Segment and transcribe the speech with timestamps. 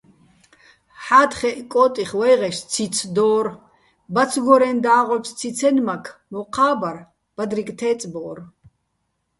[1.05, 3.45] ჰ̦ა́თხეჸ კო́ტიხ ვა́ჲღეშ ციც დო́რ,
[4.13, 6.97] ბაცგორეჼ და́ღოჩ ციცენმაქ მოჴა́ ბარ,
[7.35, 8.37] ბადრიგო̆ თე́წბორ.